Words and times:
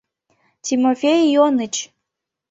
—Тимофей 0.65 1.21
Ионыч! 1.35 1.75